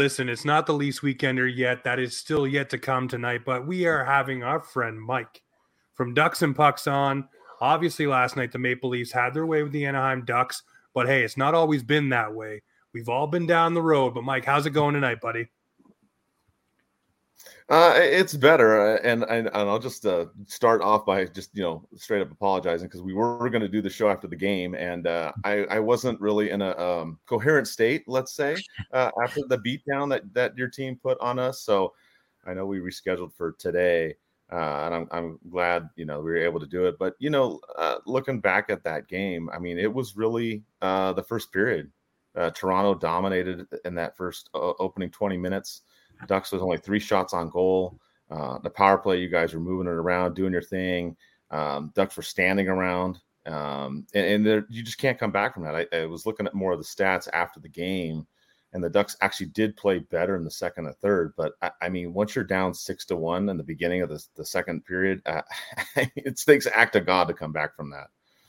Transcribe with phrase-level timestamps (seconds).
[0.00, 1.84] Listen, it's not the Leafs Weekender yet.
[1.84, 5.42] That is still yet to come tonight, but we are having our friend Mike
[5.92, 7.28] from Ducks and Pucks on.
[7.60, 10.62] Obviously, last night the Maple Leafs had their way with the Anaheim Ducks,
[10.94, 12.62] but hey, it's not always been that way.
[12.94, 15.48] We've all been down the road, but Mike, how's it going tonight, buddy?
[17.70, 21.62] Uh, it's better, uh, and and, and I'll just uh, start off by just you
[21.62, 24.74] know straight up apologizing because we were going to do the show after the game,
[24.74, 28.56] and uh, I I wasn't really in a um, coherent state, let's say,
[28.92, 31.60] uh, after the beatdown that that your team put on us.
[31.60, 31.92] So
[32.44, 34.16] I know we rescheduled for today,
[34.50, 36.98] uh, and I'm I'm glad you know we were able to do it.
[36.98, 37.60] But you know,
[38.04, 41.88] looking back at that game, I mean, it was really the first period.
[42.52, 45.82] Toronto dominated in that first opening 20 minutes.
[46.26, 47.98] Ducks was only three shots on goal.
[48.30, 51.16] Uh, the power play, you guys were moving it around, doing your thing.
[51.50, 55.74] Um, Ducks were standing around, um, and, and you just can't come back from that.
[55.74, 58.24] I, I, was looking at more of the stats after the game,
[58.72, 61.32] and the Ducks actually did play better in the second and third.
[61.36, 64.24] But I, I mean, once you're down six to one in the beginning of the,
[64.36, 65.42] the second period, uh,
[65.96, 68.08] it takes act of God to come back from that.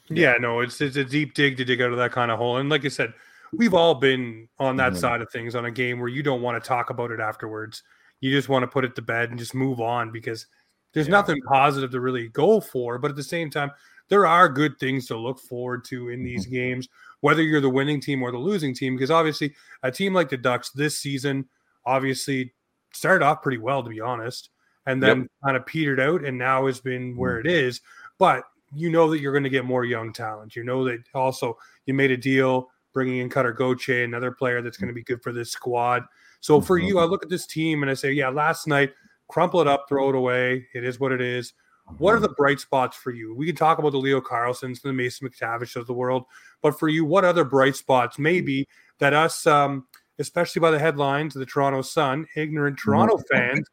[0.10, 2.58] Yeah, no, it's it's a deep dig to dig out of that kind of hole.
[2.58, 3.14] And like I said,
[3.54, 5.00] we've all been on that mm-hmm.
[5.00, 7.84] side of things on a game where you don't want to talk about it afterwards.
[8.20, 10.46] You just want to put it to bed and just move on because
[10.94, 11.12] there's yeah.
[11.12, 12.98] nothing positive to really go for.
[12.98, 13.72] But at the same time,
[14.10, 16.56] there are good things to look forward to in these mm-hmm.
[16.56, 16.90] games,
[17.22, 18.96] whether you're the winning team or the losing team.
[18.96, 21.48] Because obviously, a team like the Ducks this season
[21.86, 22.54] obviously
[22.94, 24.50] started off pretty well, to be honest,
[24.86, 25.28] and then yep.
[25.44, 27.68] kind of petered out and now has been where it mm-hmm.
[27.68, 27.82] is.
[28.20, 30.56] But you know that you're going to get more young talent.
[30.56, 34.78] You know that also you made a deal bringing in Cutter Gauthier, another player that's
[34.78, 34.98] going to mm.
[34.98, 36.04] be good for this squad.
[36.42, 37.12] So for you, I mm-hmm.
[37.12, 38.92] look at this team and I say, yeah, last night,
[39.28, 40.68] crumple it up, throw it away.
[40.74, 41.54] It is what it is.
[41.98, 42.24] What are mm-hmm.
[42.24, 43.36] the bright spots for you?
[43.36, 46.26] We can talk about the Leo Carlssons, the Mason McTavish of the world,
[46.62, 48.22] but for you, what other bright spots mm.
[48.22, 48.68] maybe
[49.00, 49.88] that us, um,
[50.20, 53.38] especially by the headlines of the Toronto Sun, ignorant Toronto mm-hmm.
[53.38, 53.68] fans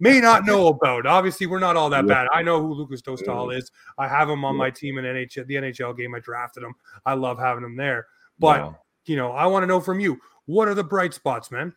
[0.00, 1.06] may not know about?
[1.06, 2.28] Obviously, we're not all that bad.
[2.32, 3.70] I know who Lukas Dostal is.
[3.98, 6.14] I have him on my team in NHL, the NHL game.
[6.14, 6.74] I drafted him.
[7.06, 8.06] I love having him there.
[8.42, 8.76] But wow.
[9.06, 11.72] you know, I want to know from you what are the bright spots, man?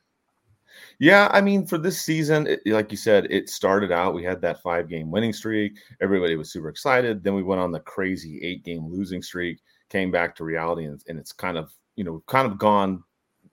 [1.00, 4.14] Yeah, I mean, for this season, it, like you said, it started out.
[4.16, 5.78] We had that five game winning streak.
[6.02, 7.24] Everybody was super excited.
[7.24, 9.62] Then we went on the crazy eight game losing streak.
[9.90, 13.04] Came back to reality, and, and it's kind of you know kind of gone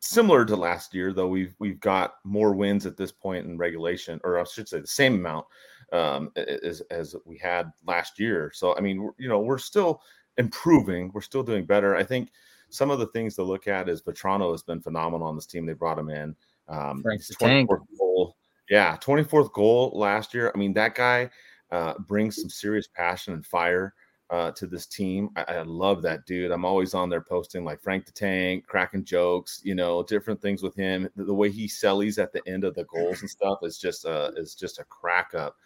[0.00, 4.20] similar to last year, though we've we've got more wins at this point in regulation,
[4.24, 5.46] or I should say the same amount
[5.92, 8.50] um, as as we had last year.
[8.54, 10.00] So I mean, you know, we're still
[10.38, 11.10] improving.
[11.12, 11.94] We're still doing better.
[11.94, 12.30] I think
[12.72, 15.66] some of the things to look at is Vatrano has been phenomenal on this team.
[15.66, 16.34] They brought him in.
[16.68, 18.36] Um, Frank's 24th goal.
[18.70, 20.50] Yeah, 24th goal last year.
[20.54, 21.30] I mean, that guy
[21.70, 23.94] uh, brings some serious passion and fire
[24.30, 25.28] uh, to this team.
[25.36, 26.50] I, I, love that dude.
[26.50, 30.62] I'm always on there posting like Frank the Tank, cracking jokes, you know, different things
[30.62, 31.06] with him.
[31.16, 34.06] The, the way he sellies at the end of the goals and stuff is just
[34.06, 35.56] a is just a crack up.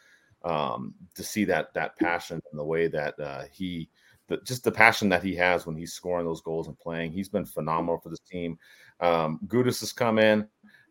[0.45, 3.89] Um, to see that that passion and the way that uh, he
[4.29, 7.13] the, just the passion that he has when he's scoring those goals and playing.
[7.13, 8.59] He's been phenomenal for this team.
[9.01, 10.49] Um, Gudas has come in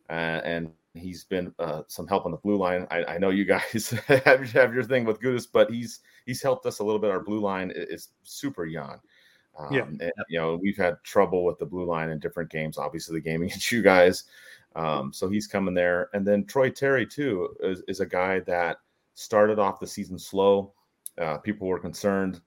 [0.09, 2.87] uh, and he's been uh, some help on the blue line.
[2.91, 6.65] I, I know you guys have, have, your thing with Gudas, but he's he's helped
[6.65, 7.11] us a little bit.
[7.11, 8.99] Our blue line is super young.
[9.57, 12.77] Um, yeah, and, you know we've had trouble with the blue line in different games.
[12.77, 14.23] Obviously, the game against you guys.
[14.75, 18.77] Um, so he's coming there, and then Troy Terry too is, is a guy that
[19.13, 20.73] started off the season slow
[21.17, 22.41] Uh, people were concerned,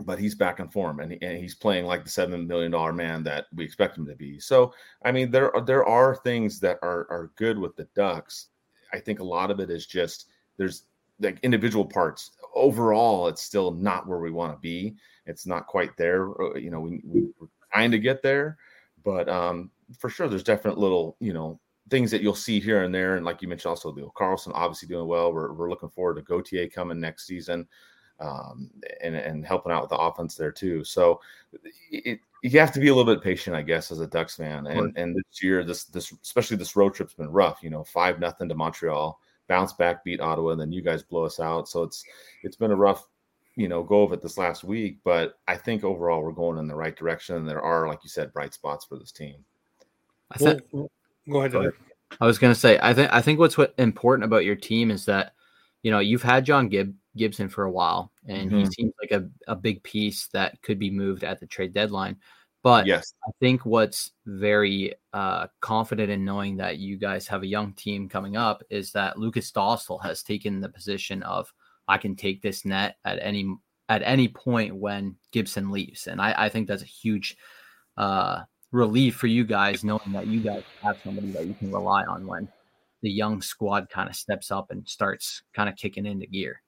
[0.00, 3.22] but he's back in form and, and he's playing like the seven million dollar man
[3.24, 4.40] that we expect him to be.
[4.40, 4.72] So,
[5.04, 8.48] I mean, there are, there are things that are are good with the Ducks.
[8.92, 10.84] I think a lot of it is just there's
[11.20, 12.32] like individual parts.
[12.54, 14.96] Overall, it's still not where we want to be.
[15.26, 16.30] It's not quite there.
[16.40, 18.58] Uh, you know, we, we we're trying to get there,
[19.04, 21.60] but um, for sure, there's definite little you know
[21.90, 23.16] things that you'll see here and there.
[23.16, 25.32] And like you mentioned, also Leo Carlsson obviously doing well.
[25.32, 27.66] We're, we're looking forward to Gauthier coming next season
[28.22, 28.70] um,
[29.02, 30.84] and, and helping out with the offense there too.
[30.84, 31.20] So
[31.90, 34.66] it, you have to be a little bit patient, I guess, as a Ducks fan.
[34.66, 37.60] And and this year, this this especially this road trip's been rough.
[37.62, 41.24] You know, five nothing to Montreal, bounce back, beat Ottawa, and then you guys blow
[41.24, 41.68] us out.
[41.68, 42.04] So it's
[42.42, 43.06] it's been a rough,
[43.56, 44.98] you know, go of it this last week.
[45.04, 47.36] But I think overall we're going in the right direction.
[47.36, 49.44] And there are, like you said, bright spots for this team.
[50.30, 50.62] I think.
[50.72, 50.90] Well,
[51.30, 51.52] go ahead.
[51.52, 51.72] Go ahead.
[52.20, 54.90] I was going to say, I think I think what's what important about your team
[54.90, 55.32] is that,
[55.82, 58.60] you know, you've had John Gibb Gibson for a while, and mm-hmm.
[58.60, 62.16] he seems like a, a big piece that could be moved at the trade deadline.
[62.62, 67.46] But yes, I think what's very uh, confident in knowing that you guys have a
[67.46, 71.52] young team coming up is that Lukas Dostal has taken the position of
[71.88, 73.52] I can take this net at any
[73.88, 77.36] at any point when Gibson leaves, and I, I think that's a huge
[77.96, 82.04] uh, relief for you guys knowing that you guys have somebody that you can rely
[82.04, 82.48] on when
[83.02, 86.62] the young squad kind of steps up and starts kind of kicking into gear.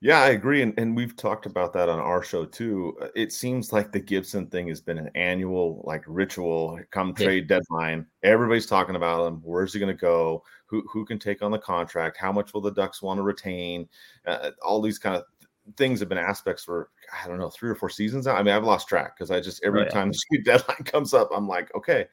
[0.00, 0.62] Yeah, I agree.
[0.62, 2.96] And, and we've talked about that on our show too.
[3.02, 7.46] Uh, it seems like the Gibson thing has been an annual like ritual come trade
[7.50, 7.58] yeah.
[7.58, 8.06] deadline.
[8.22, 9.40] Everybody's talking about him.
[9.42, 10.44] Where's he going to go?
[10.66, 12.16] Who, who can take on the contract?
[12.16, 13.88] How much will the Ducks want to retain?
[14.24, 15.24] Uh, all these kind of
[15.76, 16.90] things have been aspects for,
[17.24, 18.36] I don't know, three or four seasons now.
[18.36, 19.90] I mean, I've lost track because I just, every oh, yeah.
[19.90, 22.06] time the deadline comes up, I'm like, okay.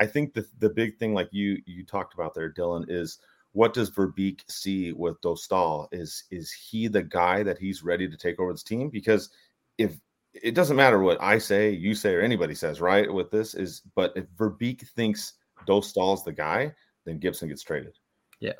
[0.00, 3.18] I think the, the big thing, like you, you talked about there, Dylan, is–
[3.52, 5.88] what does Verbeek see with Dostal?
[5.92, 8.90] Is is he the guy that he's ready to take over this team?
[8.90, 9.30] Because
[9.78, 9.98] if
[10.34, 13.12] it doesn't matter what I say, you say, or anybody says, right?
[13.12, 15.34] With this is, but if Verbeek thinks
[15.66, 16.72] Dostal's the guy,
[17.04, 17.94] then Gibson gets traded.
[18.40, 18.52] Yeah.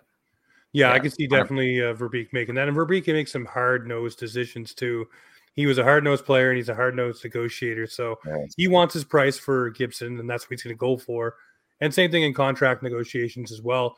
[0.73, 0.93] Yeah, yeah.
[0.93, 4.19] I can see definitely uh, Verbeek making that, and Verbeek can make some hard nosed
[4.19, 5.07] decisions too.
[5.55, 7.87] He was a hard nosed player, and he's a hard nosed negotiator.
[7.87, 8.19] So
[8.57, 11.37] he wants his price for Gibson, and that's what he's going to go for.
[11.81, 13.97] And same thing in contract negotiations as well.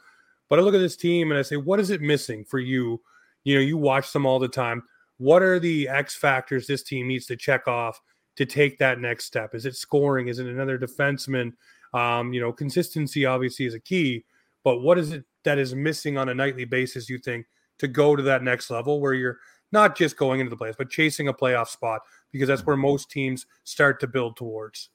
[0.51, 3.01] But I look at this team and I say, what is it missing for you?
[3.45, 4.83] You know, you watch them all the time.
[5.17, 8.01] What are the X factors this team needs to check off
[8.37, 9.55] to take that next step?
[9.55, 10.29] Is it scoring?
[10.29, 11.53] Is it another defenseman?
[11.95, 14.25] Um, you know, consistency obviously is a key,
[14.65, 17.47] but what is it that is missing on a nightly basis, you think,
[17.79, 19.39] to go to that next level where you're
[19.73, 23.11] not just going into the playoffs, but chasing a playoff spot because that's where most
[23.11, 24.91] teams start to build towards?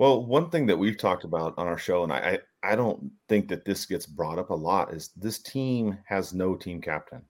[0.00, 3.48] Well, one thing that we've talked about on our show, and I, I don't think
[3.48, 7.20] that this gets brought up a lot, is this team has no team captain.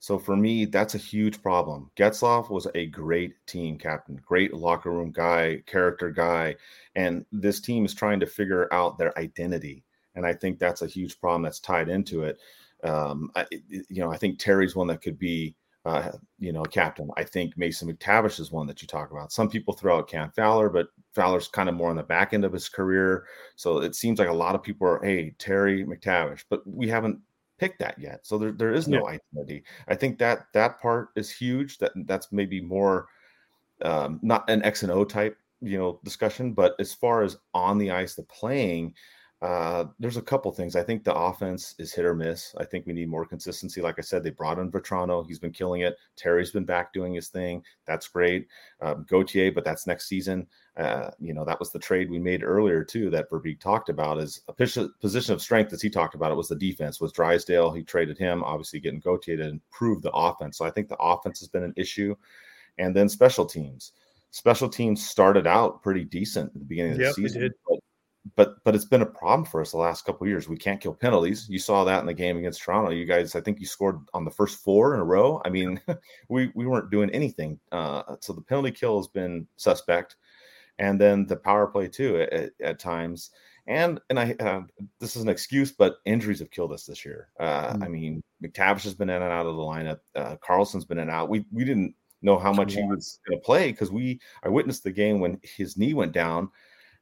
[0.00, 1.92] So for me, that's a huge problem.
[1.96, 6.56] Getzlaf was a great team captain, great locker room guy, character guy,
[6.96, 9.84] and this team is trying to figure out their identity.
[10.16, 12.40] And I think that's a huge problem that's tied into it.
[12.82, 15.54] Um, I, you know, I think Terry's one that could be
[15.88, 17.10] uh, you know, captain.
[17.16, 19.32] I think Mason McTavish is one that you talk about.
[19.32, 22.44] Some people throw out Cam Fowler, but Fowler's kind of more on the back end
[22.44, 23.24] of his career.
[23.56, 27.18] So it seems like a lot of people are, hey, Terry McTavish, but we haven't
[27.58, 28.26] picked that yet.
[28.26, 29.18] So there, there is no yeah.
[29.34, 29.64] identity.
[29.88, 31.78] I think that that part is huge.
[31.78, 33.06] That that's maybe more
[33.82, 37.78] um, not an X and O type, you know, discussion, but as far as on
[37.78, 38.94] the ice, the playing,
[39.40, 40.74] uh, there's a couple things.
[40.74, 42.56] I think the offense is hit or miss.
[42.58, 43.80] I think we need more consistency.
[43.80, 45.24] Like I said, they brought in Vatrano.
[45.24, 45.96] He's been killing it.
[46.16, 47.62] Terry's been back doing his thing.
[47.86, 48.48] That's great.
[48.80, 50.48] Um, Gauthier, but that's next season.
[50.76, 54.18] Uh, you know, that was the trade we made earlier too that Verbeek talked about
[54.18, 57.70] is a position of strength as he talked about it was the defense was Drysdale.
[57.70, 60.58] He traded him, obviously getting Gauthier to improve the offense.
[60.58, 62.16] So I think the offense has been an issue.
[62.78, 63.92] And then special teams.
[64.30, 67.50] Special teams started out pretty decent at the beginning of the yep, season,
[68.36, 70.48] but but it's been a problem for us the last couple years.
[70.48, 71.48] We can't kill penalties.
[71.48, 72.90] You saw that in the game against Toronto.
[72.90, 75.40] You guys, I think you scored on the first four in a row.
[75.44, 75.80] I mean,
[76.28, 77.58] we we weren't doing anything.
[77.72, 80.16] Uh, so the penalty kill has been suspect,
[80.78, 83.30] and then the power play too at, at times.
[83.66, 84.62] And and I uh,
[84.98, 87.28] this is an excuse, but injuries have killed us this year.
[87.38, 90.00] Uh, mm I mean, McTavish has been in and out of the lineup.
[90.14, 91.28] Uh, Carlsson's been in and out.
[91.28, 94.84] We we didn't know how much he was going to play because we I witnessed
[94.84, 96.50] the game when his knee went down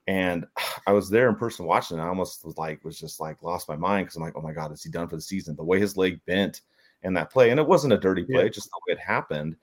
[0.07, 0.47] and
[0.87, 1.99] I was there in person watching.
[1.99, 4.43] And I almost was like, was just like lost my mind because I'm like, oh
[4.43, 5.57] my God, is he done for the season?
[5.57, 6.63] The way his leg bent
[7.03, 8.49] in that play, and it wasn't a dirty play, yeah.
[8.49, 9.57] just the way it happened,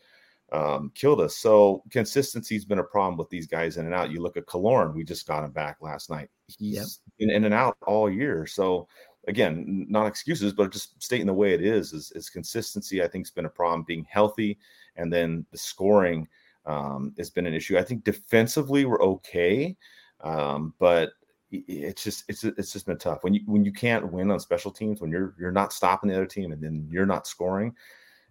[0.51, 1.37] um, killed us.
[1.37, 4.11] So consistency's been a problem with these guys in and out.
[4.11, 6.29] You look at Killorn, we just got him back last night.
[6.47, 6.85] He's yep.
[7.17, 8.45] been in and out all year.
[8.45, 8.87] So
[9.27, 13.01] again, not excuses, but just stating the way it is, is, is consistency.
[13.01, 13.83] I think has been a problem.
[13.83, 14.59] Being healthy,
[14.95, 16.27] and then the scoring
[16.65, 17.77] um, has been an issue.
[17.77, 19.75] I think defensively we're okay,
[20.23, 21.11] um, but
[21.51, 23.23] it's just it's it's just been tough.
[23.23, 26.15] When you when you can't win on special teams when you're you're not stopping the
[26.15, 27.75] other team and then you're not scoring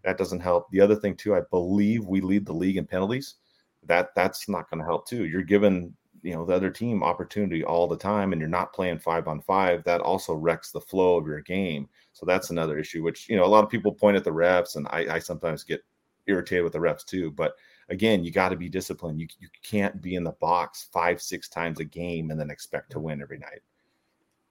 [0.03, 0.71] that doesn't help.
[0.71, 3.37] The other thing too i believe we lead the league in penalties.
[3.85, 5.27] That that's not going to help too.
[5.27, 8.99] You're giving you know the other team opportunity all the time and you're not playing
[8.99, 11.89] five on five that also wrecks the flow of your game.
[12.13, 14.77] So that's another issue which you know a lot of people point at the refs
[14.77, 15.83] and i, I sometimes get
[16.27, 17.55] irritated with the refs too but
[17.93, 21.49] again you got to be disciplined you, you can't be in the box five six
[21.49, 23.61] times a game and then expect to win every night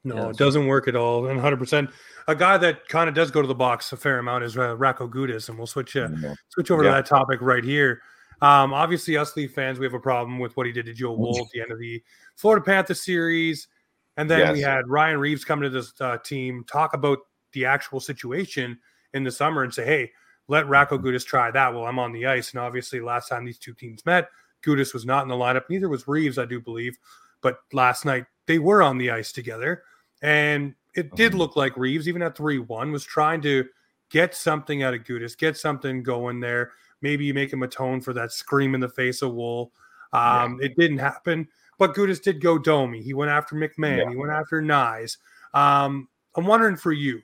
[0.04, 1.28] no, yeah, it doesn't work at all.
[1.28, 1.92] And 100%.
[2.28, 4.76] A guy that kind of does go to the box a fair amount is uh,
[4.76, 6.34] Radko Gudas, and we'll switch uh, mm-hmm.
[6.50, 6.90] switch over yeah.
[6.90, 8.02] to that topic right here.
[8.42, 11.12] Um, obviously, us Leaf fans, we have a problem with what he did to Joe
[11.12, 12.02] Woll at the end of the
[12.36, 13.68] Florida Panther series.
[14.18, 14.54] And then yes.
[14.54, 17.20] we had Ryan Reaves come to this uh, team, talk about
[17.54, 18.80] the actual situation
[19.14, 20.12] in the summer and say, hey,
[20.52, 22.52] let Radko Gudas try that while I'm on the ice.
[22.52, 24.28] And obviously, last time these two teams met,
[24.62, 25.64] Gudas was not in the lineup.
[25.70, 26.98] Neither was Reaves, I do believe.
[27.40, 29.84] But last night, they were on the ice together.
[30.22, 33.64] And it did look like Reaves, even at 3 1, was trying to
[34.10, 36.74] get something out of Gudas, get something going there.
[37.02, 39.72] Maybe you make him atone for that scream in the face of Woll.
[40.12, 40.66] Um, yeah.
[40.66, 41.48] It didn't happen,
[41.80, 43.02] but Gudas did go Domi.
[43.02, 44.00] He went after McMann.
[44.00, 44.10] Yeah.
[44.10, 45.16] He went after Knies.
[45.54, 47.22] Um, I'm wondering for you,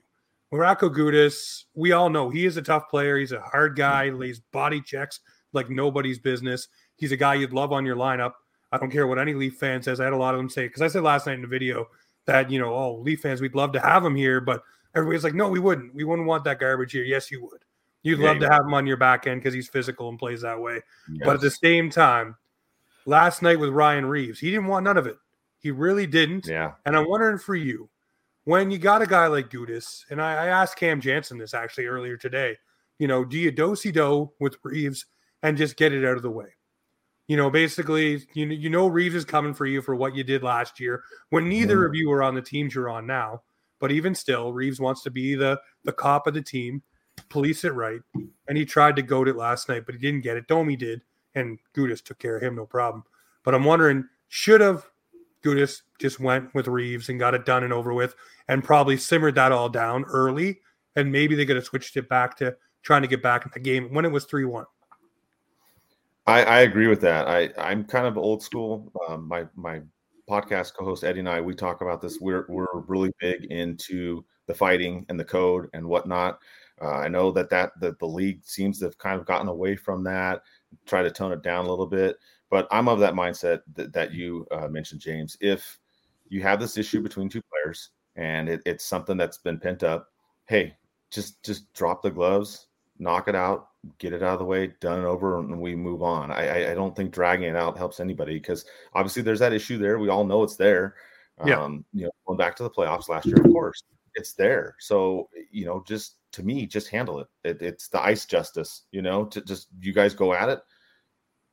[0.50, 3.18] Morocco Gudas, we all know he is a tough player.
[3.18, 5.20] He's a hard guy, lays body checks
[5.52, 6.68] like nobody's business.
[6.96, 8.32] He's a guy you'd love on your lineup.
[8.72, 10.00] I don't care what any Leaf fan says.
[10.00, 11.86] I had a lot of them say, because I said last night in the video
[12.26, 14.62] that, you know, oh, Leaf fans, we'd love to have him here, but
[14.94, 15.94] everybody's like, no, we wouldn't.
[15.94, 17.04] We wouldn't want that garbage here.
[17.04, 17.64] Yes, you would.
[18.02, 20.42] You'd yeah, love to have him on your back end because he's physical and plays
[20.42, 20.80] that way.
[21.10, 21.22] Yes.
[21.24, 22.36] But at the same time,
[23.06, 25.16] last night with Ryan Reaves, he didn't want none of it.
[25.60, 26.46] He really didn't.
[26.46, 26.72] Yeah.
[26.86, 27.88] And I'm wondering for you,
[28.48, 31.84] when you got a guy like Gudas, and I, I asked Cam Janssen this actually
[31.84, 32.56] earlier today,
[32.98, 35.04] you know, do you dosey do with Reaves
[35.42, 36.46] and just get it out of the way?
[37.26, 40.24] You know, basically, you know, you know Reaves is coming for you for what you
[40.24, 41.88] did last year when neither mm.
[41.88, 43.42] of you were on the teams you're on now.
[43.80, 46.82] But even still, Reaves wants to be the the cop of the team
[47.28, 48.00] police it right.
[48.46, 50.48] And he tried to goad it last night, but he didn't get it.
[50.48, 51.02] Domi did,
[51.34, 53.04] and Gudas took care of him, no problem.
[53.44, 54.86] But I'm wondering, should have
[55.44, 58.14] Gudas just went with Reaves and got it done and over with,
[58.48, 60.60] and probably simmered that all down early,
[60.96, 63.60] and maybe they could have switched it back to trying to get back in the
[63.60, 64.64] game when it was three one.
[66.26, 67.26] I, I, agree with that.
[67.26, 68.92] I I'm kind of old school.
[69.08, 69.80] Um, my my
[70.28, 72.18] podcast co-host Eddie and I we talk about this.
[72.20, 76.38] We're we're really big into the fighting and the code and whatnot.
[76.80, 79.74] Uh, I know that that that the league seems to have kind of gotten away
[79.74, 80.42] from that,
[80.86, 82.16] try to tone it down a little bit.
[82.50, 85.36] But I'm of that mindset that, that you uh, mentioned, James.
[85.40, 85.78] If
[86.28, 90.08] you have this issue between two players and it, it's something that's been pent up,
[90.46, 90.76] hey,
[91.10, 92.66] just just drop the gloves,
[92.98, 96.02] knock it out, get it out of the way, done it over, and we move
[96.02, 96.30] on.
[96.30, 98.64] I I don't think dragging it out helps anybody because
[98.94, 99.98] obviously there's that issue there.
[99.98, 100.94] We all know it's there.
[101.46, 101.62] Yeah.
[101.62, 103.82] Um, you know, going back to the playoffs last year, of course,
[104.14, 104.74] it's there.
[104.80, 107.28] So you know, just to me, just handle it.
[107.44, 107.62] it.
[107.62, 110.60] It's the ice justice, you know, to just you guys go at it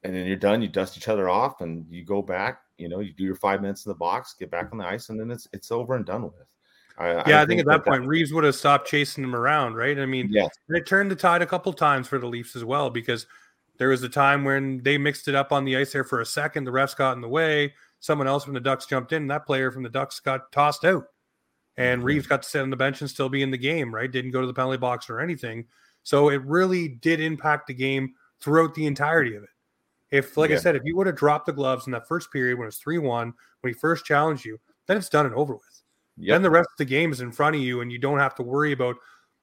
[0.06, 0.62] and then you're done.
[0.62, 3.62] You dust each other off and you go back, you know, you do your five
[3.62, 6.06] minutes in the box, get back on the ice, and then it's it's over and
[6.06, 6.34] done with.
[6.98, 8.88] I, yeah, I, I think, think, at that, that point, that, Reaves would have stopped
[8.88, 10.00] chasing him around, right?
[10.00, 10.50] I mean, yes.
[10.70, 13.28] it turned the tide a couple times for the Leafs as well because
[13.78, 16.26] there was a time when they mixed it up on the ice there for a
[16.26, 16.64] second.
[16.64, 17.74] The refs got in the way.
[18.00, 20.86] Someone else from the Ducks jumped in, and that player from the Ducks got tossed
[20.86, 21.06] out
[21.78, 22.08] and mm-hmm.
[22.08, 24.12] Reaves got to sit on the bench and still be in the game, right?
[24.12, 25.66] Didn't go to the penalty box or anything.
[26.04, 29.50] So it really did impact the game throughout the entirety of it.
[30.12, 30.58] If, like yeah.
[30.58, 32.78] I said, if you would have dropped the gloves in that first period when it's
[32.78, 35.82] 3 1, when he first challenged you, then it's done and over with.
[36.18, 36.36] Yep.
[36.36, 38.36] Then the rest of the game is in front of you, and you don't have
[38.36, 38.96] to worry about,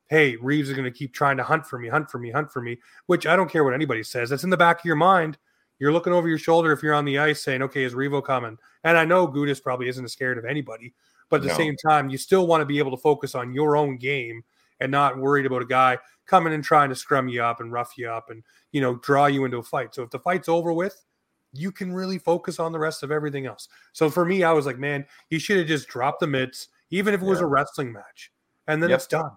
[0.08, 2.50] hey, Reaves is going to keep trying to hunt for me, hunt for me, hunt
[2.50, 4.30] for me, which I don't care what anybody says.
[4.30, 5.36] That's in the back of your mind.
[5.78, 8.56] You're looking over your shoulder if you're on the ice saying, okay, is Revo coming?
[8.84, 10.94] And I know Gudas probably isn't as scared of anybody,
[11.28, 11.56] but at the no.
[11.56, 14.44] same time, you still want to be able to focus on your own game
[14.82, 15.96] and not worried about a guy
[16.26, 19.26] coming and trying to scrum you up and rough you up and you know draw
[19.26, 19.94] you into a fight.
[19.94, 21.04] So if the fight's over with,
[21.52, 23.68] you can really focus on the rest of everything else.
[23.92, 27.14] So for me, I was like, man, you should have just dropped the mitts, even
[27.14, 27.44] if it was yeah.
[27.44, 28.32] a wrestling match,
[28.66, 28.98] and then yep.
[28.98, 29.30] it's done.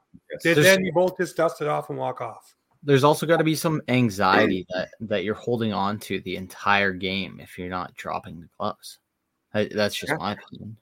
[0.43, 0.55] Yes.
[0.55, 2.55] Then you both just dust it off and walk off.
[2.83, 6.93] There's also got to be some anxiety that that you're holding on to the entire
[6.93, 8.99] game if you're not dropping the gloves.
[9.53, 10.17] that's just yeah.
[10.17, 10.77] my opinion.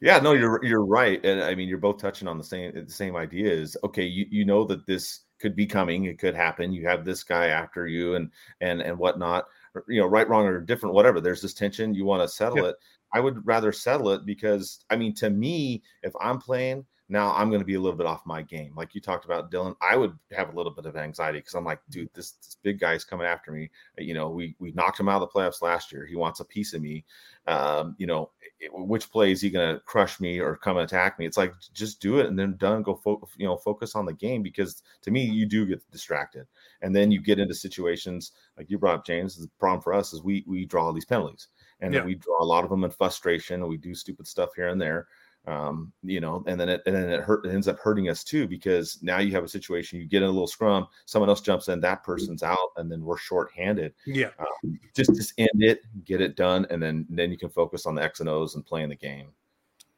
[0.00, 2.92] Yeah, no, you're you're right, and I mean you're both touching on the same the
[2.92, 3.52] same idea.
[3.52, 6.72] Is okay, you you know that this could be coming, it could happen.
[6.72, 8.30] You have this guy after you, and
[8.62, 9.44] and and whatnot.
[9.88, 11.20] You know, right, wrong, or different, whatever.
[11.20, 11.94] There's this tension.
[11.94, 12.76] You want to settle it.
[13.12, 17.48] I would rather settle it because I mean, to me, if I'm playing, now I'm
[17.48, 18.72] going to be a little bit off my game.
[18.76, 21.64] Like you talked about, Dylan, I would have a little bit of anxiety because I'm
[21.64, 23.68] like, dude, this, this big guy's coming after me.
[23.98, 26.06] You know, we we knocked him out of the playoffs last year.
[26.06, 27.04] He wants a piece of me.
[27.48, 28.30] Um, you know,
[28.70, 31.26] which play is he going to crush me or come and attack me?
[31.26, 32.84] It's like just do it and then done.
[32.84, 36.46] Go fo- you know focus on the game because to me you do get distracted
[36.80, 39.36] and then you get into situations like you brought up James.
[39.36, 41.48] The problem for us is we we draw all these penalties
[41.80, 42.04] and yeah.
[42.04, 43.66] we draw a lot of them in frustration.
[43.66, 45.08] We do stupid stuff here and there
[45.46, 48.22] um, you know, and then it and then it hurt it ends up hurting us
[48.22, 51.40] too because now you have a situation you get in a little scrum, someone else
[51.40, 53.94] jumps in, that person's out, and then we're short-handed.
[54.06, 57.86] Yeah, um, just just end it, get it done, and then then you can focus
[57.86, 59.28] on the X and O's and playing the game.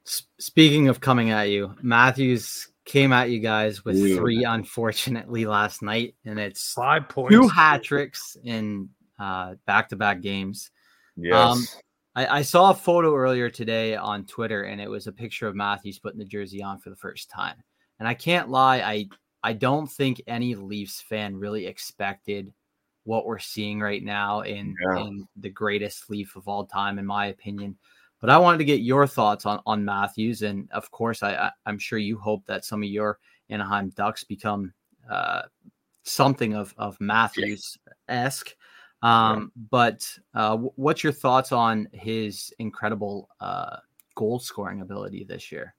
[0.05, 4.17] Speaking of coming at you, Matthews came at you guys with Ooh.
[4.17, 8.89] three, unfortunately, last night, and it's five points, two hat tricks in
[9.21, 10.71] uh, back-to-back games.
[11.17, 11.35] Yes.
[11.35, 11.65] Um,
[12.15, 15.55] I, I, saw a photo earlier today on Twitter, and it was a picture of
[15.55, 17.57] Matthews putting the jersey on for the first time.
[17.99, 19.09] And I can't lie, I
[19.43, 22.53] I don't think any Leafs fan really expected
[23.05, 25.01] what we're seeing right now in, yeah.
[25.01, 27.77] in the greatest Leaf of all time, in my opinion.
[28.21, 31.71] But I wanted to get your thoughts on on Matthews, and of course, I, I
[31.71, 33.19] am sure you hope that some of your
[33.51, 34.73] Anaheim Ducks become
[35.11, 35.43] uh,
[36.05, 37.77] something of of Matthews
[38.09, 38.55] esque.
[39.03, 43.77] Um, but uh, what's your thoughts on his incredible uh,
[44.15, 45.75] goal scoring ability this year?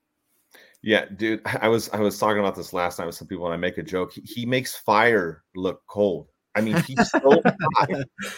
[0.82, 3.54] Yeah, dude, I was I was talking about this last night with some people, and
[3.54, 4.14] I make a joke.
[4.14, 6.28] He, he makes fire look cold.
[6.56, 7.42] I mean, he's so
[7.76, 7.90] hot.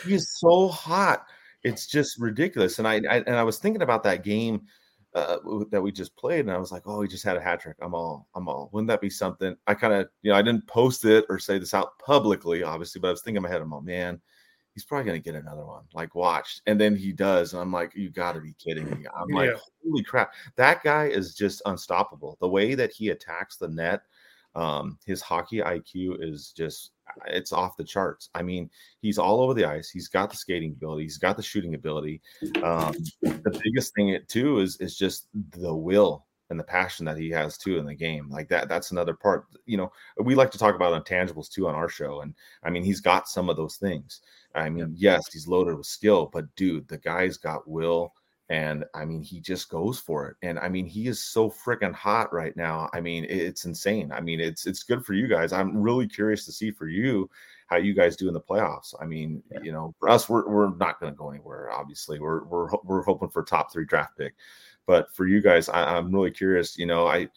[0.06, 1.26] He's so hot.
[1.64, 2.80] It's just ridiculous.
[2.80, 4.62] And I, I, and I was thinking about that game
[5.16, 5.38] uh,
[5.72, 7.76] that we just played, and I was like, oh, he just had a hat trick.
[7.82, 8.70] I'm all, I'm all.
[8.72, 9.56] Wouldn't that be something?
[9.66, 13.02] I kind of, you know, I didn't post it or say this out publicly, obviously,
[13.02, 14.22] but I was thinking in my head, I'm all, man,
[14.76, 15.84] he's probably going to get another one.
[15.94, 16.62] Like, watch.
[16.68, 17.54] And then he does.
[17.54, 19.06] And I'm like, you got to be kidding me.
[19.18, 19.36] I'm yeah.
[19.36, 20.34] like, holy crap.
[20.58, 22.38] That guy is just unstoppable.
[22.42, 24.02] The way that he attacks the net,
[24.54, 26.92] um, his hockey IQ is just,
[27.28, 28.30] it's off the charts.
[28.36, 28.70] I mean,
[29.02, 29.90] he's all over the ice.
[29.90, 31.04] He's got the skating ability.
[31.04, 32.22] He's got the shooting ability.
[32.62, 37.18] Um, the biggest thing, it too, is, is just the will and the passion that
[37.18, 40.52] he has too in the game like that that's another part you know we like
[40.52, 43.58] to talk about intangibles too on our show and i mean he's got some of
[43.58, 44.22] those things
[44.56, 48.14] i mean yes he's loaded with skill but dude the guy's got will
[48.50, 51.94] and i mean he just goes for it and i mean he is so freaking
[51.94, 55.52] hot right now i mean it's insane i mean it's it's good for you guys
[55.52, 57.30] i'm really curious to see for you
[57.68, 59.60] how you guys do in the playoffs i mean yeah.
[59.64, 63.02] you know for us we're, we're not going to go anywhere obviously we're, we're we're
[63.02, 64.36] hoping for top three draft pick
[64.86, 66.78] but for you guys, I, am really curious.
[66.78, 67.28] You know, I,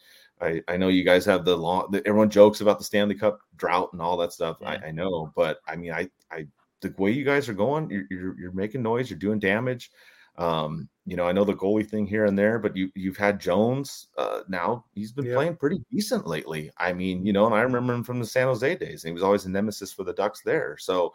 [0.41, 1.91] I, I know you guys have the long.
[1.91, 4.57] The, everyone jokes about the Stanley Cup drought and all that stuff.
[4.61, 4.69] Yeah.
[4.69, 6.47] I, I, know, but I mean, I, I,
[6.81, 9.09] the way you guys are going, you're, you're, you're making noise.
[9.09, 9.91] You're doing damage.
[10.37, 13.41] Um, you know, I know the goalie thing here and there, but you you've had
[13.41, 14.07] Jones.
[14.17, 15.33] Uh, now he's been yeah.
[15.33, 16.71] playing pretty decent lately.
[16.77, 19.03] I mean, you know, and I remember him from the San Jose days.
[19.03, 20.77] And he was always a nemesis for the Ducks there.
[20.79, 21.13] So,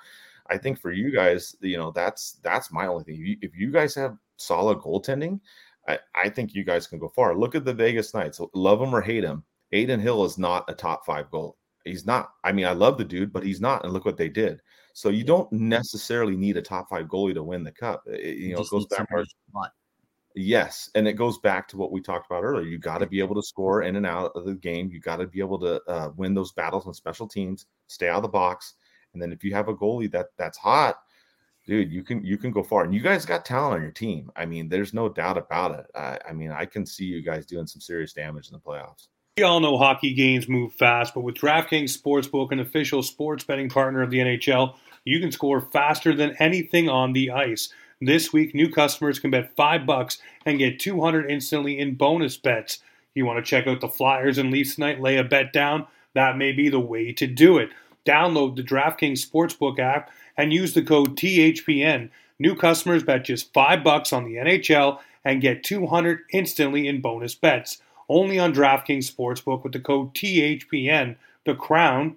[0.48, 3.14] I think for you guys, you know, that's that's my only thing.
[3.14, 5.40] If you, if you guys have solid goaltending,
[5.88, 7.35] I, I think you guys can go far.
[7.35, 8.40] Look at the Vegas Knights.
[8.55, 9.42] Love him or hate him.
[9.72, 11.57] Adin Hill is not a top five goal.
[11.85, 12.33] He's not.
[12.44, 13.85] I mean, I love the dude, but he's not.
[13.85, 14.61] And look what they did.
[14.95, 18.05] So you don't necessarily need a top five goalie to win the cup.
[18.07, 19.09] It, you know, it goes back.
[20.37, 22.67] Yes, and it goes back to what we talked about earlier.
[22.67, 24.91] You got to be able to score in and out of the game.
[24.91, 27.67] You got to be able to uh, win those battles on special teams.
[27.89, 28.75] Stay out of the box,
[29.13, 30.97] and then if you have a goalie that that's hot,
[31.67, 34.31] dude, you can you can go far, and you guys got talent on your team.
[34.37, 35.87] I mean, there's no doubt about it.
[35.97, 39.09] I, I mean, I can see you guys doing some serious damage in the playoffs.
[39.37, 43.68] We all know hockey games move fast, but with DraftKings Sportsbook, an official sports betting
[43.68, 47.68] partner of the NHL, you can score faster than anything on the ice.
[48.01, 52.79] This week, new customers can bet five bucks and get 200 instantly in bonus bets.
[53.16, 55.01] You want to check out the Flyers and Leafs tonight?
[55.01, 55.88] Lay a bet down.
[56.12, 57.70] That may be the way to do it.
[58.07, 62.09] Download the DraftKings Sportsbook app and use the code THPN.
[62.38, 67.35] New customers bet just 5 bucks on the NHL and get 200 instantly in bonus
[67.35, 67.79] bets.
[68.09, 71.17] Only on DraftKings Sportsbook with the code THPN.
[71.45, 72.17] The crown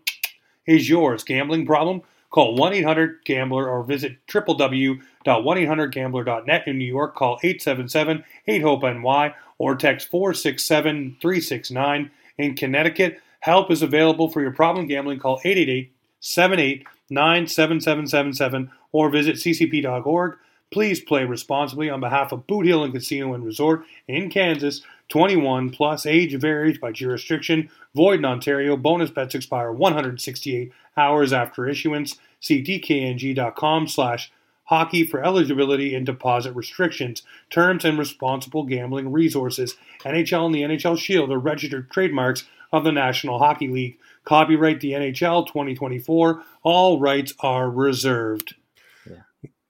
[0.65, 1.23] is yours.
[1.23, 2.01] Gambling problem?
[2.29, 7.15] Call 1-800-GAMBLER or visit www.1800gambler.net in New York.
[7.15, 12.09] Call 877-8-HOPE-NY or text 467-369.
[12.37, 15.19] In Connecticut, help is available for your problem gambling.
[15.19, 20.37] Call 888 78 97777 or visit ccp.org.
[20.71, 24.81] Please play responsibly on behalf of Boot Hill and Casino and Resort in Kansas.
[25.09, 27.69] 21 plus age varies by jurisdiction.
[27.95, 28.75] Void in Ontario.
[28.75, 32.17] Bonus bets expire 168 hours after issuance.
[32.39, 34.31] See dkng.com slash
[34.65, 39.77] hockey for eligibility and deposit restrictions, terms, and responsible gambling resources.
[40.01, 43.97] NHL and the NHL Shield are registered trademarks of the National Hockey League.
[44.25, 46.43] Copyright the NHL 2024.
[46.63, 48.55] All rights are reserved.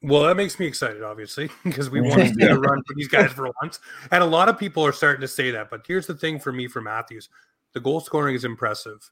[0.08, 3.10] Well, that makes me excited, obviously, because we want to see a run for these
[3.10, 3.80] guys for once.
[4.12, 5.70] And a lot of people are starting to say that.
[5.70, 7.30] But here's the thing for me for Matthews
[7.74, 9.12] the goal scoring is impressive,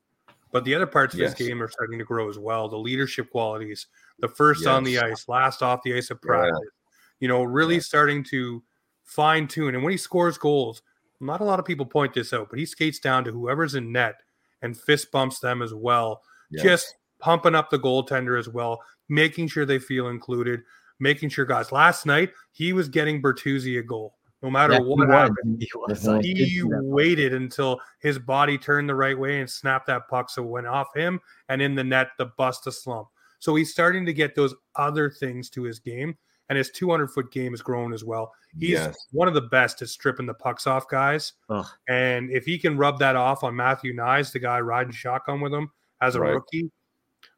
[0.52, 1.34] but the other parts of yes.
[1.34, 2.70] this game are starting to grow as well.
[2.70, 3.88] The leadership qualities,
[4.20, 4.68] the first yes.
[4.68, 6.58] on the ice, last off the ice of practice,
[7.20, 8.64] you know, really starting to
[9.04, 9.76] fine tune.
[9.76, 10.82] And when he scores goals,
[11.20, 13.92] not a lot of people point this out, but he skates down to whoever's in
[13.92, 14.16] net
[14.62, 16.22] and fist bumps them as well.
[16.50, 16.64] Yes.
[16.64, 20.62] Just pumping up the goaltender as well, making sure they feel included,
[21.00, 21.72] making sure guys.
[21.72, 24.16] Last night, he was getting Bertuzzi a goal.
[24.42, 29.18] No matter yeah, what happened, he, was, he waited until his body turned the right
[29.18, 32.28] way and snapped that puck so it went off him and in the net, the
[32.38, 33.08] bust a slump.
[33.40, 36.16] So he's starting to get those other things to his game,
[36.50, 38.34] and his 200 foot game has grown as well.
[38.60, 38.96] He's yes.
[39.12, 41.34] one of the best at stripping the pucks off guys.
[41.50, 41.66] Ugh.
[41.90, 45.54] And if he can rub that off on Matthew Knies, the guy riding shotgun with
[45.54, 46.34] him as a right.
[46.34, 46.70] rookie,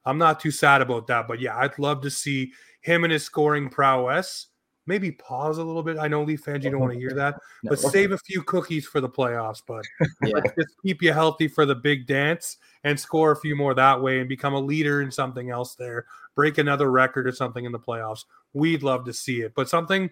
[0.06, 1.28] I'm not too sad about that.
[1.28, 2.52] But yeah, I'd love to see
[2.88, 4.48] him and his scoring prowess.
[4.88, 5.98] Maybe pause a little bit.
[5.98, 8.86] I know Leaf fans, you don't want to hear that, but save a few cookies
[8.86, 9.62] for the playoffs.
[9.68, 9.84] But
[10.24, 10.40] yeah.
[10.58, 14.20] just keep you healthy for the big dance and score a few more that way
[14.22, 16.06] and become a leader in something else there.
[16.36, 18.24] Break another record or something in the playoffs.
[18.54, 19.52] We'd love to see it.
[19.54, 20.10] But something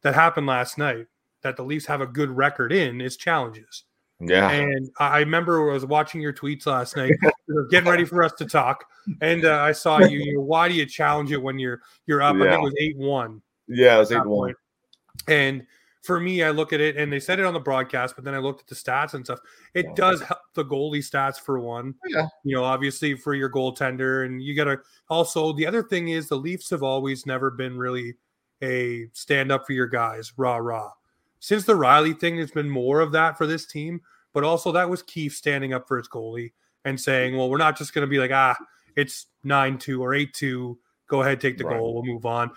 [0.00, 1.06] that happened last night
[1.42, 3.84] that the Leafs have a good record in is challenges.
[4.20, 4.50] Yeah.
[4.50, 7.12] And I remember I was watching your tweets last night,
[7.70, 8.84] getting ready for us to talk,
[9.20, 10.18] and uh, I saw you.
[10.18, 12.36] You why do you challenge it when you're you're up?
[12.36, 12.44] Yeah.
[12.44, 13.42] I think it was eight one.
[13.68, 14.54] Yeah, it was eight one.
[15.28, 15.66] And
[16.02, 18.34] for me, I look at it, and they said it on the broadcast, but then
[18.34, 19.40] I looked at the stats and stuff.
[19.74, 19.94] It yeah.
[19.94, 21.94] does help the goalie stats for one.
[22.06, 22.28] Yeah.
[22.44, 26.28] You know, obviously for your goaltender, and you got to also the other thing is
[26.28, 28.14] the Leafs have always never been really
[28.62, 30.90] a stand up for your guys, rah rah
[31.44, 34.00] since the Rielly thing, there's been more of that for this team.
[34.32, 36.52] But also that was Keefe standing up for his goalie
[36.86, 38.56] and saying, "Well, we're not just going to be like ah,
[38.96, 40.78] it's nine two or eight two.
[41.06, 41.78] Go ahead, take the right.
[41.78, 41.94] goal.
[41.94, 42.50] We'll move on."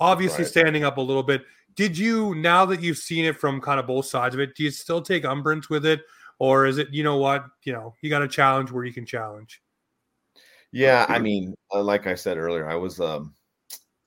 [0.00, 0.50] Obviously, right.
[0.50, 1.42] standing up a little bit.
[1.76, 4.56] Did you now that you've seen it from kind of both sides of it?
[4.56, 6.00] Do you still take umbrance with it,
[6.38, 9.04] or is it you know what you know you got to challenge where you can
[9.04, 9.60] challenge?
[10.72, 13.34] Yeah, I mean, uh, like I said earlier, I was um,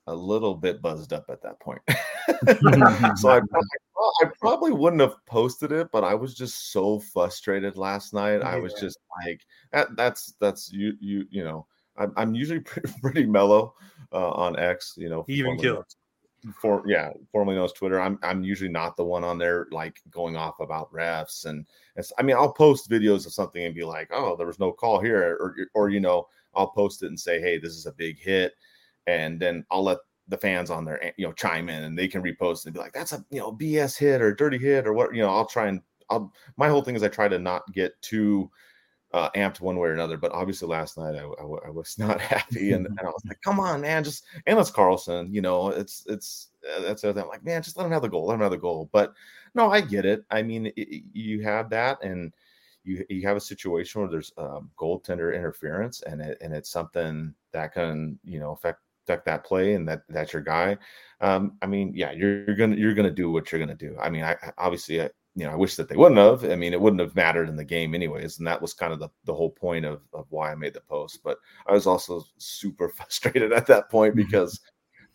[0.07, 1.81] a little bit buzzed up at that point.
[1.87, 3.69] so I probably,
[4.21, 8.39] I probably wouldn't have posted it, but I was just so frustrated last night.
[8.39, 8.49] Yeah.
[8.49, 11.65] I was just like, that, that's that's you you you know.
[11.95, 13.75] I'm, I'm usually pretty, pretty mellow
[14.11, 14.95] uh, on X.
[14.97, 15.85] You know, even kill.
[16.59, 18.01] For yeah, formerly known as Twitter.
[18.01, 22.11] I'm I'm usually not the one on there like going off about refs and it's,
[22.17, 24.99] I mean I'll post videos of something and be like, oh, there was no call
[24.99, 28.19] here, or or you know I'll post it and say, hey, this is a big
[28.19, 28.53] hit
[29.07, 32.23] and then I'll let the fans on there, you know, chime in and they can
[32.23, 35.13] repost and be like, that's a you know BS hit or dirty hit or what,
[35.13, 35.29] you know.
[35.29, 38.49] I'll try and I'll my whole thing is I try to not get too
[39.13, 40.17] uh, amped one way or another.
[40.17, 43.41] But obviously last night I, I, I was not happy and, and, I was like,
[43.41, 47.03] come on, man, just and it's carlsson you know, it's it's uh, that's.
[47.03, 48.89] I'm like, man, just let him have the goal, let him have the goal.
[48.91, 49.13] But
[49.53, 50.23] no, I get it.
[50.31, 52.33] I mean, it, you have that and
[52.83, 57.33] you you have a situation where there's um, goaltender interference and it and it's something
[57.51, 60.77] that can you know affect affect that play and that that's your guy.
[61.21, 63.95] Um, I mean, yeah, you're, you're, gonna you're gonna do what you're gonna do.
[64.01, 66.49] I mean, I, obviously, I, you know, I wish that they wouldn't have.
[66.51, 68.99] I mean, it wouldn't have mattered in the game anyways, and that was kind of
[68.99, 71.19] the, the whole point of, of why I made the post.
[71.23, 71.37] But
[71.67, 74.25] I was also super frustrated at that point mm-hmm.
[74.25, 74.59] because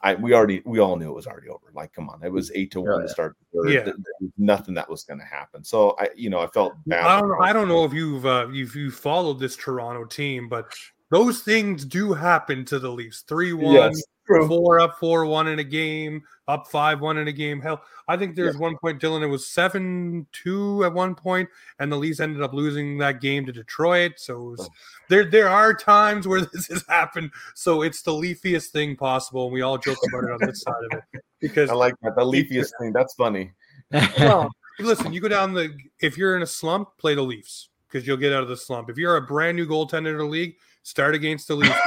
[0.01, 1.73] I we already we all knew it was already over.
[1.75, 3.37] Like, come on, it was eight to one to start.
[3.53, 5.65] Yeah, there, was nothing that was going to happen.
[5.65, 7.05] So I, you know, I felt bad.
[7.05, 7.41] I don't know.
[7.41, 10.73] I don't know if you've uh, you've you followed this Toronto team, but
[11.11, 13.23] those things do happen to the Leafs.
[13.23, 14.03] Three one, yes.
[14.27, 17.63] Four up, four one in a game, up five one in a game.
[17.63, 18.61] Hell, I think there's yeah.
[18.61, 19.23] one point, Dylan.
[19.23, 23.47] It was seven two at one point, and the Leafs ended up losing that game
[23.47, 24.13] to Detroit.
[24.17, 24.69] So was, oh.
[25.09, 27.31] there there are times where this has happened.
[27.55, 30.75] So it's the leafiest thing possible, and we all joke about it on this side
[30.93, 32.93] of it because I like that the leafiest thing.
[32.93, 33.53] That's funny.
[34.19, 38.07] well, listen, you go down the if you're in a slump, play the Leafs because
[38.07, 38.91] you'll get out of the slump.
[38.91, 40.57] If you're a brand new goaltender in the league,
[40.89, 41.79] start against the Leafs,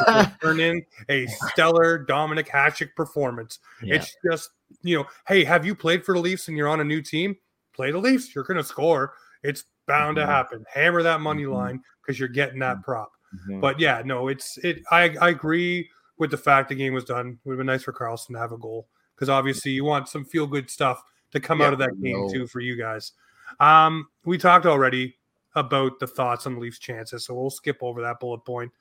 [0.42, 3.60] turn in a stellar Dominik Hasek performance.
[3.82, 3.96] Yeah.
[3.96, 4.52] It's just,
[4.84, 7.36] you know, hey, have you played for the Leafs and you're on a new team?
[7.74, 8.36] Play the Leafs.
[8.36, 9.14] You're going to score.
[9.44, 10.28] It's bound mm-hmm.
[10.28, 10.66] to happen.
[10.72, 11.54] Hammer that money mm-hmm.
[11.54, 12.84] line because you're getting that mm-hmm.
[12.84, 13.12] prop.
[13.34, 13.60] Mm-hmm.
[13.60, 14.82] But yeah, no, it's it.
[14.92, 17.28] I I agree with the fact the game was done.
[17.28, 20.10] It would have been nice for Carlsson to have a goal because obviously you want
[20.10, 23.14] some feel good stuff to come yeah, out of that game too for you guys.
[23.60, 25.16] Um, we talked already
[25.56, 28.72] about the thoughts on the Leafs' chances, so we'll skip over that bullet point.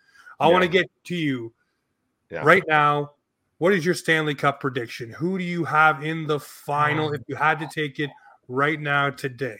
[0.41, 0.53] I yeah.
[0.53, 1.53] want to get to you
[2.31, 2.43] yeah.
[2.43, 3.13] right now.
[3.59, 5.11] what is your Stanley Cup prediction?
[5.11, 8.11] Who do you have in the final um, if you had to take it
[8.49, 9.59] right now today?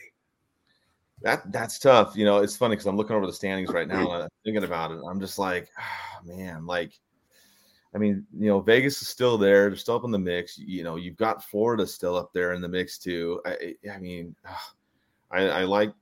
[1.21, 2.15] That that's tough.
[2.15, 4.63] You know, it's funny because I'm looking over the standings right now and I'm thinking
[4.63, 4.99] about it.
[5.07, 6.93] I'm just like, oh, man, like,
[7.93, 9.69] I mean, you know, Vegas is still there.
[9.69, 10.57] They're still up in the mix.
[10.57, 13.39] You know, you've got Florida still up there in the mix too.
[13.45, 14.73] I, I mean, ah,
[15.29, 15.93] I, I like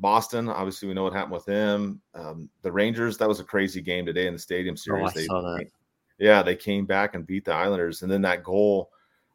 [0.00, 0.48] Boston.
[0.48, 2.00] Obviously, we know what happened with them.
[2.14, 3.16] Um, the Rangers.
[3.18, 5.10] That was a crazy game today in the Stadium Series.
[5.10, 5.66] Oh, they, saw that.
[6.18, 8.90] Yeah, they came back and beat the Islanders, and then that goal.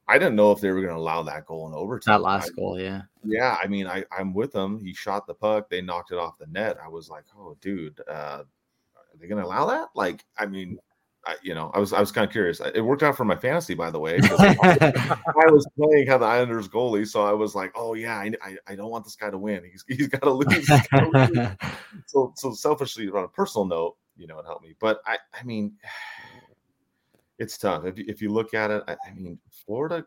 [0.06, 2.16] I didn't know if they were going to allow that goal in overtime.
[2.16, 3.04] That last I- goal, yeah.
[3.24, 4.78] yeah, I mean, I, I'm with them.
[4.78, 5.70] He shot the puck.
[5.70, 6.78] They knocked it off the net.
[6.84, 9.90] I was like, oh, dude, uh, are they going to allow that?
[9.96, 10.78] Like, I mean,
[11.26, 12.60] I, you know, I was I was kind of curious.
[12.60, 14.20] It worked out for my fantasy, by the way.
[14.24, 15.18] I
[15.50, 18.76] was playing how the Islanders goalie, so I was like, oh yeah, I, I, I
[18.76, 19.64] don't want this guy to win.
[19.64, 20.70] He's he's got to lose.
[20.94, 21.48] Lose.
[22.08, 24.76] so so selfishly on a personal note, you know, it helped me.
[24.80, 25.74] But I I mean,
[27.40, 28.84] it's tough if you, if you look at it.
[28.88, 30.06] I, I mean, Florida.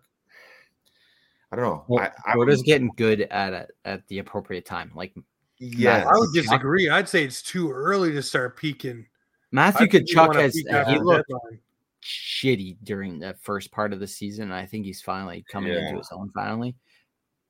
[1.51, 1.85] I don't know.
[1.89, 4.93] Well, I, I Florida's would- getting good at it at the appropriate time.
[4.95, 5.15] Like
[5.59, 6.91] yeah, I would disagree.
[6.91, 9.07] I'd say it's too early to start peeking.
[9.53, 10.65] Matthew I think you Tkachuk has he
[10.99, 11.61] looked deadline.
[12.03, 14.53] shitty during the first part of the season.
[14.53, 15.87] I think he's finally coming Yeah.
[15.87, 16.75] into his own finally.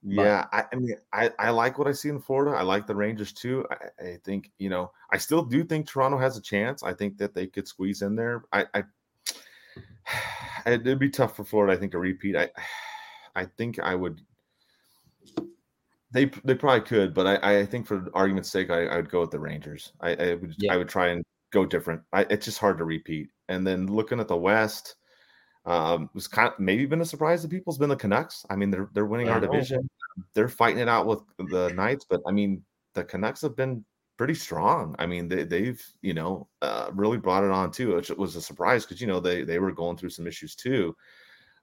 [0.02, 2.56] Yeah, I, I mean, I, I like what I see in Florida.
[2.56, 3.66] I like the Rangers too.
[3.70, 6.84] I, I think you know, I still do think Toronto has a chance.
[6.84, 8.44] I think that they could squeeze in there.
[8.52, 8.84] I, I
[10.66, 11.72] it'd be tough for Florida.
[11.72, 12.36] I think a repeat.
[12.36, 12.48] I,
[13.34, 14.20] I think I would.
[16.12, 19.22] They they probably could, but I, I think for argument's sake, I, I would go
[19.22, 19.92] with the Rangers.
[20.00, 20.74] I, I would Yeah.
[20.74, 22.02] I would try and go different.
[22.12, 23.30] I, it's just hard to repeat.
[23.48, 24.96] And then looking at the West,
[25.66, 28.46] um, was kind of maybe been a surprise to people has been the Canucks.
[28.48, 29.88] I mean, they're they're winning our division.
[30.32, 32.62] They're fighting it out with the Knights, but I mean,
[32.94, 33.84] the Canucks have been
[34.16, 34.94] pretty strong.
[34.98, 38.40] I mean, they they've you know uh, really brought it on too, which was a
[38.40, 40.96] surprise because you know they they were going through some issues too.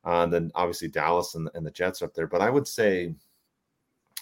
[0.06, 2.67] Uh, and then obviously Dallas and, and the Jets are up there, but I would
[2.67, 3.15] say,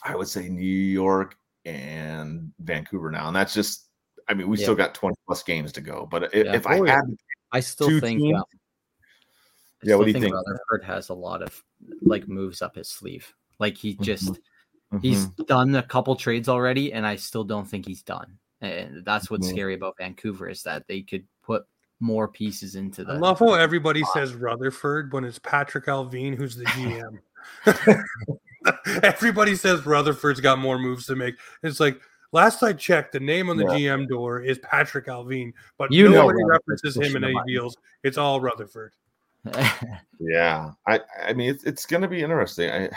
[0.04, 3.88] I would say New York and Vancouver now, and that's just.
[4.28, 4.64] I mean, we Yeah.
[4.64, 6.56] still got 20 plus games to go, but if, Yeah.
[6.56, 6.96] if I Oh, yeah.
[6.96, 7.18] had
[7.52, 8.22] I still Two think.
[8.22, 8.38] teams?
[8.38, 8.44] um,
[9.84, 10.34] I Yeah, what do you think?
[10.34, 11.64] Rutherford has a lot of
[12.02, 13.34] like moves up his sleeve.
[13.60, 14.04] Like he Mhm.
[14.04, 14.40] just
[15.02, 15.46] he's Mhm.
[15.48, 18.38] done a couple trades already, and I still don't think he's done.
[18.62, 19.52] And that's what's Mhm.
[19.52, 21.66] scary about Vancouver is that they could put
[22.00, 23.14] more pieces into the.
[23.14, 27.20] I love how everybody says Rutherford when it's Patrik Allvin who's the GM.
[29.04, 31.36] everybody says Rutherford's got more moves to make.
[31.64, 32.00] It's like
[32.32, 33.96] last I checked, the name on the Yeah.
[33.96, 37.78] GM door is Patrik Allvin, but You know nobody Rutherford's references him in any deals.
[38.04, 38.94] It's all Rutherford.
[40.20, 42.70] Yeah, I I mean it's it's going to be interesting.
[42.70, 42.90] I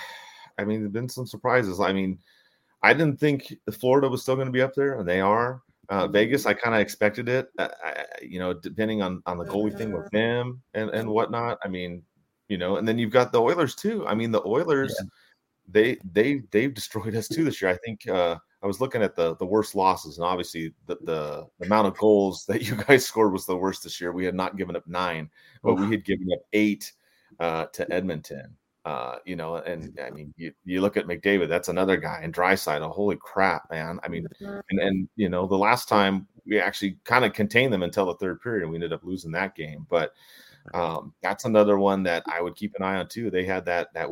[0.58, 1.80] I mean there've been some surprises.
[1.80, 2.18] I mean,
[2.82, 5.62] I didn't think Florida was still going to be up there, and they are.
[5.88, 7.48] Uh, Vegas, I kind of expected it.
[7.58, 11.58] Uh, I, you know, depending on on the goalie thing with them and and whatnot.
[11.64, 12.02] I mean,
[12.48, 14.06] you know, and then you've got the Oilers too.
[14.06, 14.94] I mean, the Oilers,
[15.66, 17.70] they they they've destroyed us too this year.
[17.70, 21.46] I think uh, I was looking at the the worst losses, and obviously the, the
[21.64, 24.10] amount of goals that you guys scored was the worst this year.
[24.10, 25.30] We had not given up nine,
[25.62, 26.90] but we had given up eight
[27.38, 28.56] uh, to Edmonton.
[28.86, 32.34] Uh, you know, and I mean, you, you look at McDavid, that's another guy, and
[32.34, 32.90] Draisaitl.
[32.90, 33.98] Holy crap, man!
[34.02, 37.82] I mean, and and you know, the last time we actually kind of contained them
[37.82, 39.86] until the third period, and we ended up losing that game.
[39.90, 40.12] But
[40.72, 43.30] um, that's another one that I would keep an eye on too.
[43.30, 44.08] They had that that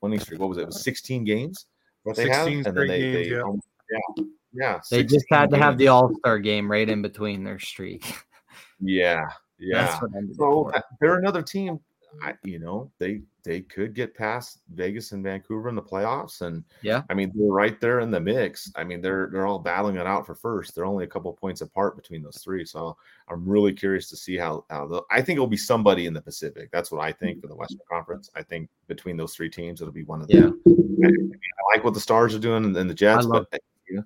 [0.00, 0.40] winning streak.
[0.40, 0.62] What was it?
[0.62, 1.66] It was 16 games.
[2.02, 3.42] What they have, 16 and then they, games, they yeah.
[3.42, 4.80] um, yeah, yeah.
[4.90, 8.04] they just 16 had to have the All Star game right in between their streak.
[8.80, 9.24] yeah,
[9.58, 9.98] yeah.
[10.36, 11.80] So uh, they're another team.
[12.22, 16.62] I, you know, they they could get past Vegas and Vancouver in the playoffs, and
[16.82, 17.02] Yeah.
[17.10, 18.70] I mean they're right there in the mix.
[18.76, 20.74] I mean they're they're all battling it out for first.
[20.74, 22.64] They're only a couple points apart between those three.
[22.64, 22.96] So
[23.28, 26.22] I'm really curious to see how how the, I think it'll be somebody in the
[26.22, 26.70] Pacific.
[26.72, 28.30] That's what I think for the Western Conference.
[28.36, 30.42] I think between those three teams, it'll be one of Yeah.
[30.42, 30.62] them.
[31.04, 34.04] I, I like what the Stars are doing and, and the Jets, love but you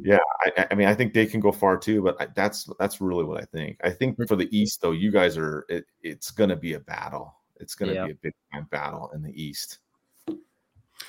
[0.00, 0.18] yeah,
[0.56, 3.24] I, I mean, I think they can go far too, but I, that's that's really
[3.24, 3.78] what I think.
[3.82, 4.26] I think mm-hmm.
[4.26, 7.34] for the East, though, you guys are it, it's going to be a battle.
[7.56, 8.06] It's going to Yeah.
[8.06, 9.78] be a big time battle in the East.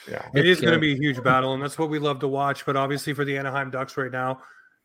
[0.10, 2.28] Yeah, It is going to be a huge battle, and that's what we love to
[2.28, 2.66] watch.
[2.66, 4.42] But obviously, for the Anaheim Ducks right now,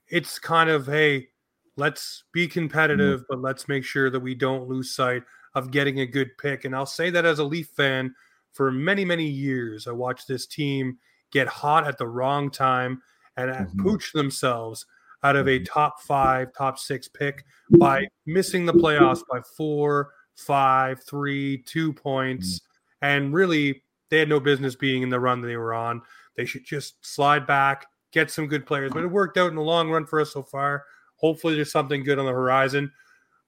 [0.08, 1.28] it's kind of hey,
[1.76, 2.52] let's be mm-hmm.
[2.52, 5.22] competitive, but let's make sure that we don't lose sight
[5.54, 6.64] of getting a good pick.
[6.64, 8.14] And I'll say that as a Leaf fan
[8.52, 10.98] for many, many years, I watched this team
[11.30, 13.02] get hot at the wrong time
[13.36, 13.78] and uh, Mhm.
[13.78, 14.86] pooch themselves
[15.22, 15.66] out of a Mhm.
[15.66, 17.44] top five, top six pick
[17.78, 22.60] by missing the playoffs by four, five, three, two points.
[23.02, 26.02] And really, they had no business being in the run that they were on.
[26.36, 28.92] They should just slide back, get some good players.
[28.92, 30.84] But it worked out in the long run for us so far.
[31.16, 32.92] Hopefully, there's something good on the horizon.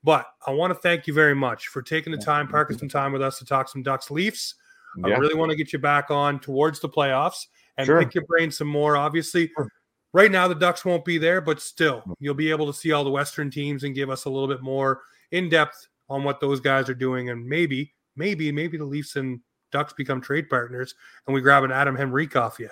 [0.05, 3.13] But I want to thank you very much for taking the time, parking some time
[3.13, 4.57] with us to talk some Ducks Leafs.
[4.99, 5.15] Yeah.
[5.15, 7.47] I really want to get you back on towards the playoffs
[7.79, 7.99] and Sure.
[8.03, 8.97] pick your brain some more.
[8.97, 9.69] Obviously, Sure.
[10.13, 12.15] right now the Ducks won't be there, but still, Mm.
[12.21, 14.63] you'll be able to see all the Western teams and give us a little bit
[14.63, 17.31] more in depth on what those guys are doing.
[17.31, 20.95] And maybe, maybe, maybe the Leafs and Ducks become trade partners
[21.27, 22.69] and we grab an Adam Henrique off you.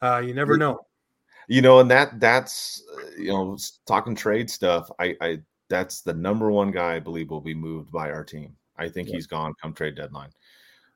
[0.00, 0.86] Uh, you never know.
[1.48, 3.56] you know and that that's uh, you know
[3.86, 7.90] talking trade stuff i i that's the number one guy i believe will be moved
[7.92, 10.30] by our team i think he's gone come trade deadline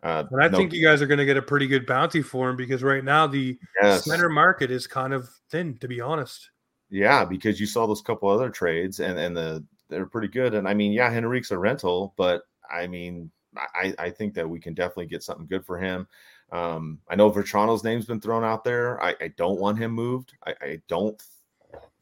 [0.03, 2.23] uh And I no- think you guys are going to get a pretty good bounty
[2.23, 4.05] for him because right now the yes.
[4.05, 6.51] center market is kind of thin, to be honest.
[6.91, 10.55] yeah because you saw those couple other trades and and the they're pretty good.
[10.55, 14.59] And i mean yeah henrique's a rental but i mean i i think that we
[14.61, 16.07] can definitely get something good for him.
[16.53, 19.03] Um i know Vatrano's name's been thrown out there.
[19.03, 20.33] I i don't want him moved.
[20.47, 21.21] I i don't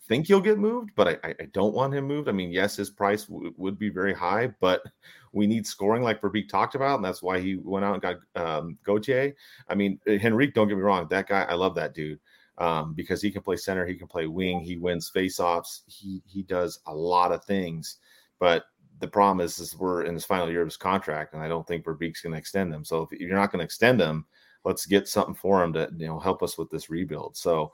[0.08, 2.28] think he'll get moved, but I, I, don't want him moved.
[2.28, 4.82] I mean, yes, his price w- would be very high, but
[5.32, 8.16] we need scoring like Verbeek talked about, and that's why he went out and got
[8.34, 9.34] um, Gauthier.
[9.68, 12.18] I mean, uh, Henrique, don't get me wrong, that guy, I love that dude
[12.58, 16.42] um, because he can play center, he can play wing, he wins faceoffs, he he
[16.42, 17.98] does a lot of things.
[18.38, 18.64] But
[19.00, 21.66] the problem is, is we're in his final year of his contract, and I don't
[21.66, 22.84] think Verbeek's going to extend him.
[22.84, 24.26] So if you're not going to extend him,
[24.64, 27.36] let's get something for him to you know help us with this rebuild.
[27.36, 27.72] So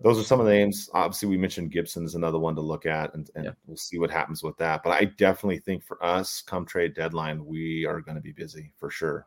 [0.00, 0.88] those are some of the names.
[0.94, 3.50] Obviously, we mentioned Gibson is another one to look at, and, and Yeah.
[3.66, 4.82] we'll see what happens with that.
[4.82, 8.72] But I definitely think for us, come trade deadline, we are going to be busy
[8.78, 9.26] for sure.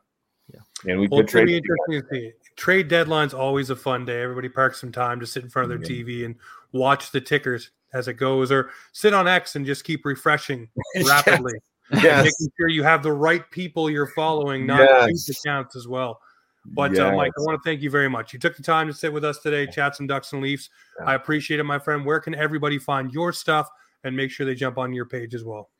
[0.52, 0.60] Yeah.
[0.90, 1.62] and we Well, could it's going to trade.
[1.62, 2.32] be interesting to see.
[2.56, 4.22] Trade deadline's always a fun day.
[4.22, 6.08] Everybody parks some time to sit in front of their mm-hmm.
[6.08, 6.22] Yeah.
[6.22, 6.36] TV and
[6.72, 10.68] watch the tickers as it goes, or sit on X and just keep refreshing
[11.06, 11.54] rapidly,
[11.92, 12.24] Yes.
[12.24, 15.28] making sure you have the right people you're following, not Yes.
[15.30, 16.20] accounts as well.
[16.74, 18.32] But uh, Mike, I want to thank you very much.
[18.32, 20.68] You took the time to sit with us today, chat some Ducks and Leafs.
[20.98, 21.06] Yeah.
[21.06, 22.04] I appreciate it, my friend.
[22.04, 23.68] Where can everybody find your stuff
[24.04, 25.70] and make sure they jump on your page as well?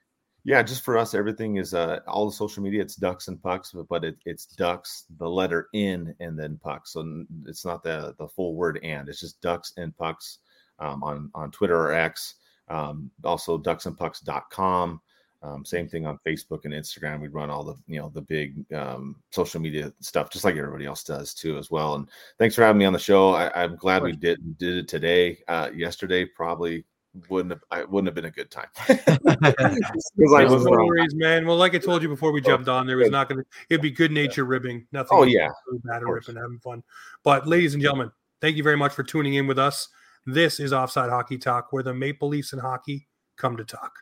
[0.44, 2.80] Yeah, just for us, everything is uh all the social media.
[2.80, 6.92] It's ducks and pucks, but, but it, it's ducks, the letter N, and then pucks.
[6.92, 9.08] So it's not the the full word and.
[9.08, 10.38] It's just ducks and pucks
[10.78, 12.36] um, on on Twitter or X.
[12.68, 15.00] Um, also, ducksandpucks.com.
[15.42, 17.20] Um, same thing on Facebook and Instagram.
[17.20, 20.86] We run all the you know the big um, social media stuff, just like everybody
[20.86, 21.94] else does too, as well.
[21.94, 23.30] And thanks for having me on the show.
[23.34, 25.38] I, I'm glad we did did it today.
[25.48, 26.84] Uh, yesterday probably
[27.28, 28.68] wouldn't have I wouldn't have been a good time
[30.16, 31.46] No worries, man.
[31.46, 33.46] Well, like I told you before we jumped on, there was not going to.
[33.70, 34.86] It'd be good nature ribbing.
[34.92, 35.18] Nothing.
[35.18, 36.82] Oh, yeah, really bad ripping, having fun.
[37.22, 39.88] But, ladies and gentlemen, thank you very much for tuning in with us.
[40.26, 43.92] This is Offside Hockey Talk, where the Maple Leafs and hockey come to talk.